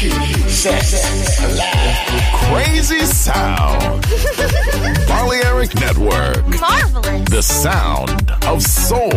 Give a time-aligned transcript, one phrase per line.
[0.00, 0.08] Crazy
[3.04, 4.00] sound.
[5.06, 6.42] Balearic Network.
[6.58, 7.28] Marvelous.
[7.28, 9.10] The sound of soul.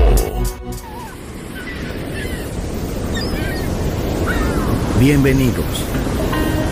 [5.00, 5.64] Bienvenidos.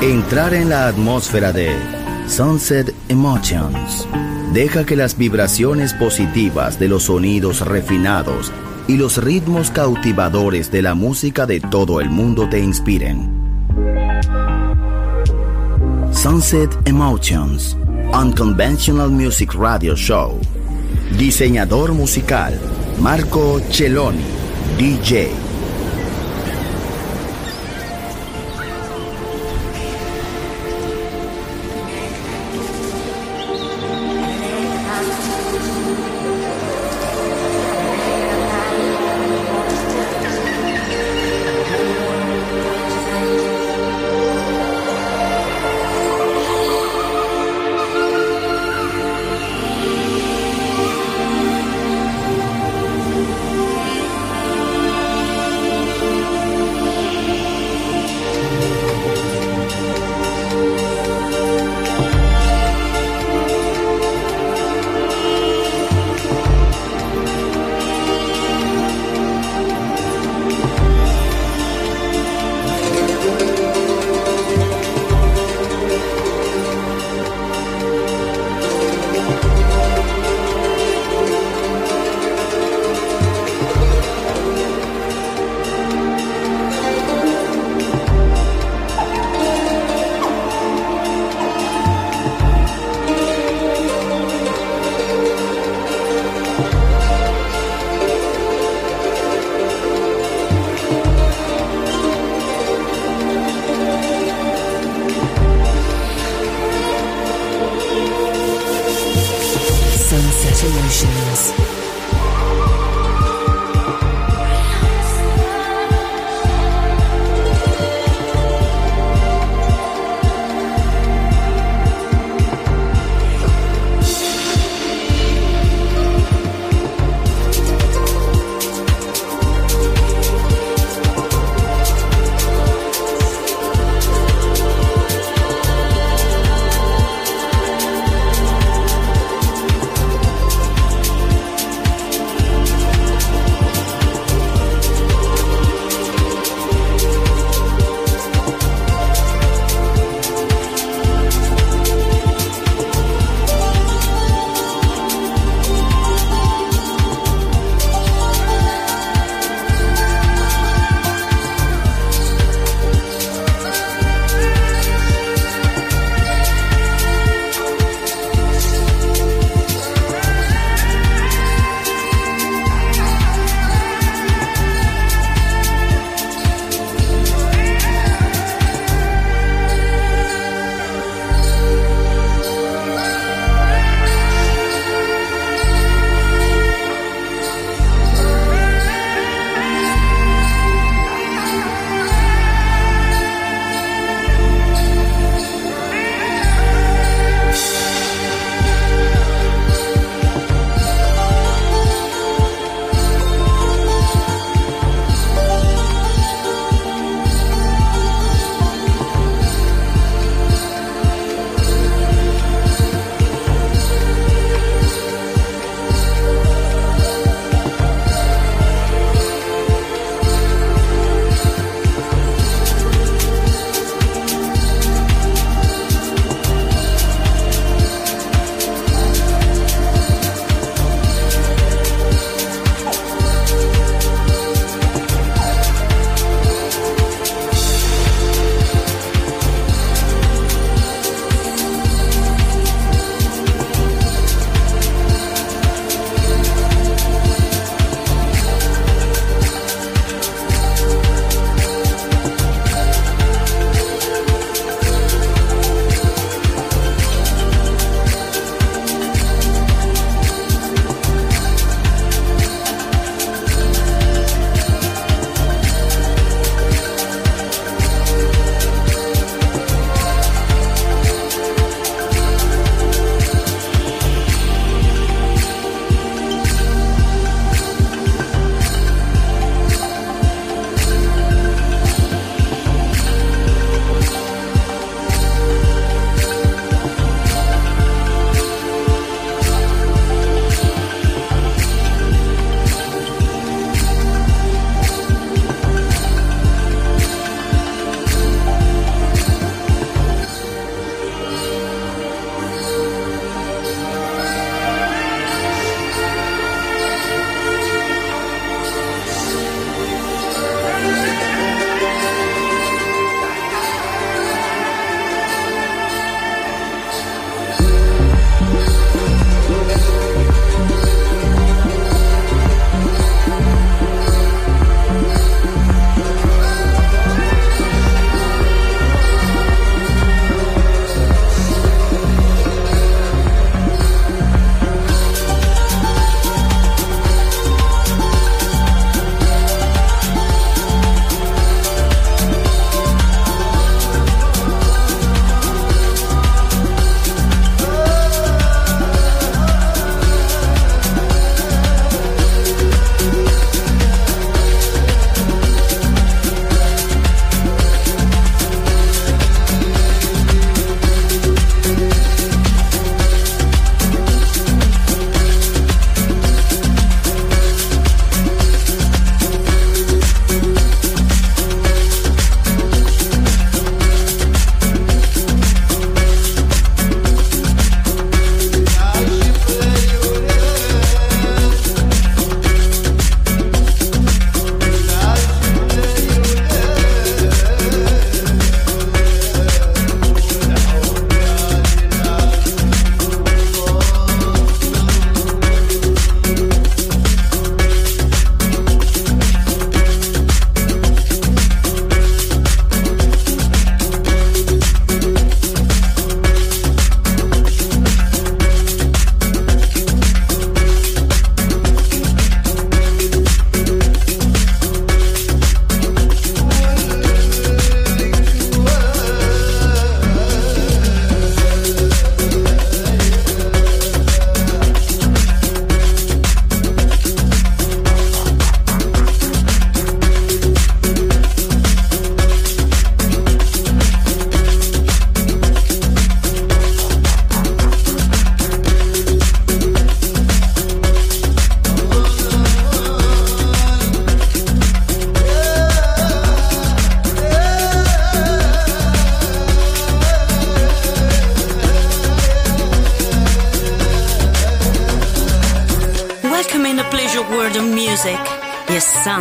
[0.01, 1.73] Entrar en la atmósfera de
[2.27, 4.05] Sunset Emotions.
[4.51, 8.51] Deja que las vibraciones positivas de los sonidos refinados
[8.89, 13.40] y los ritmos cautivadores de la música de todo el mundo te inspiren.
[16.21, 17.75] Sunset Emotions,
[18.13, 20.39] Unconventional Music Radio Show.
[21.17, 22.53] Diseñador musical,
[22.99, 24.21] Marco Celloni,
[24.77, 25.50] DJ.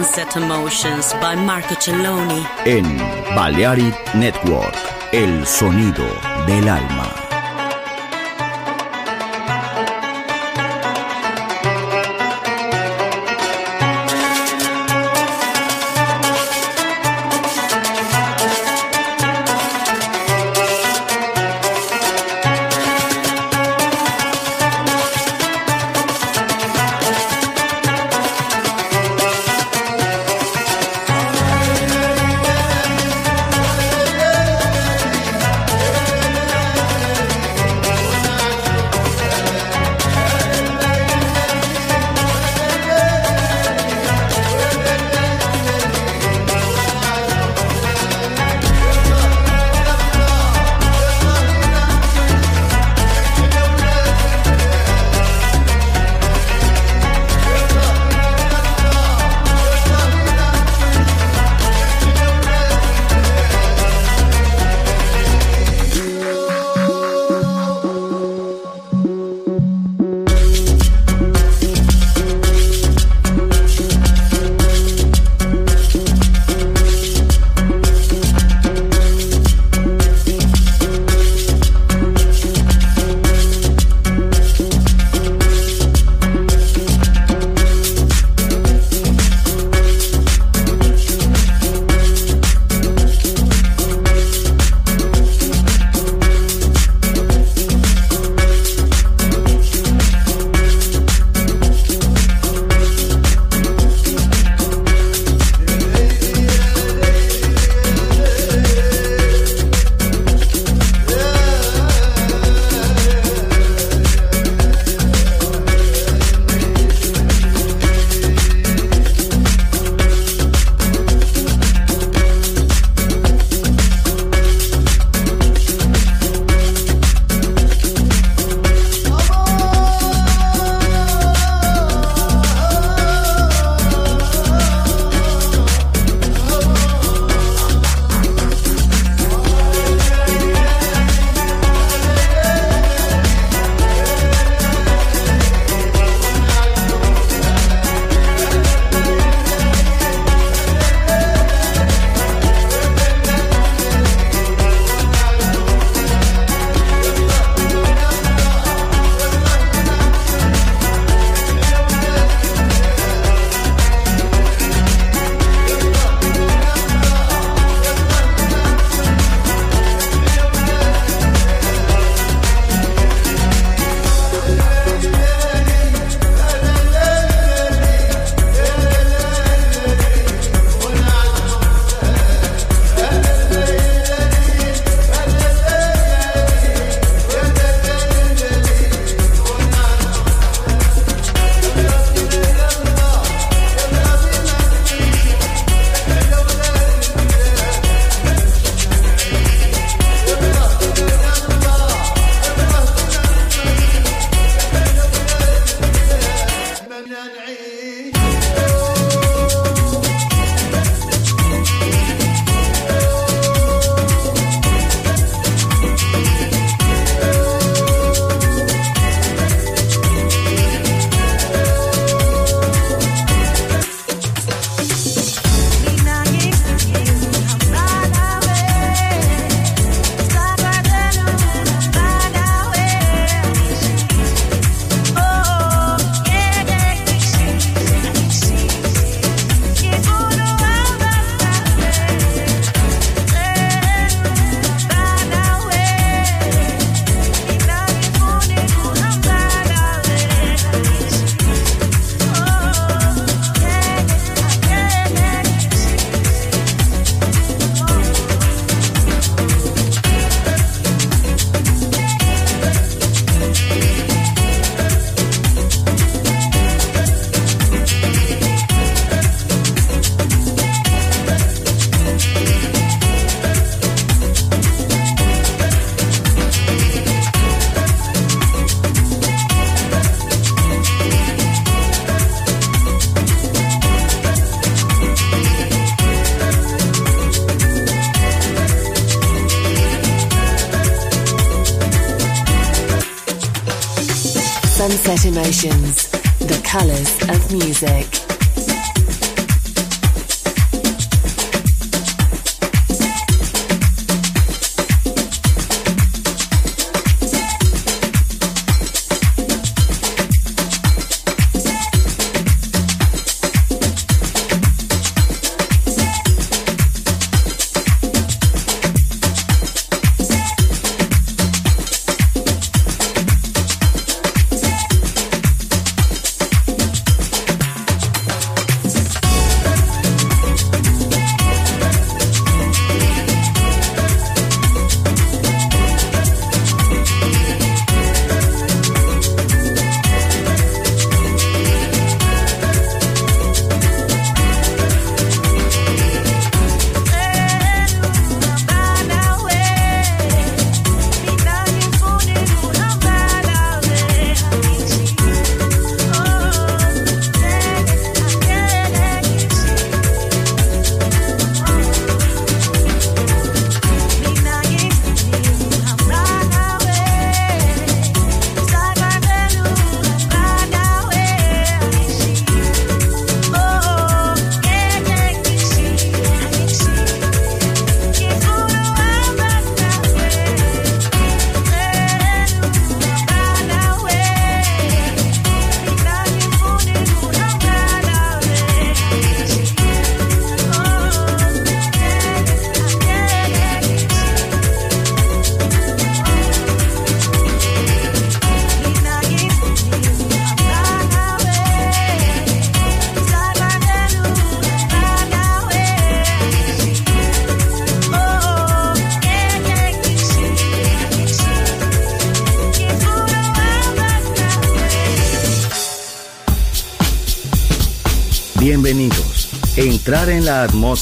[0.00, 2.42] Sunset Emotions by Marco Celloni.
[2.64, 2.86] En
[3.36, 4.74] Balearic Network,
[5.12, 6.06] el sonido
[6.46, 7.09] del alma.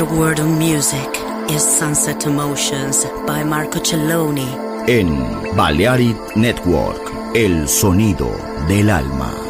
[0.00, 1.08] Pleasure world of music
[1.50, 4.48] is Sunset Emotions by Marco Celloni.
[4.88, 5.08] En
[5.54, 8.30] Balearic Network, el sonido
[8.66, 9.49] del alma.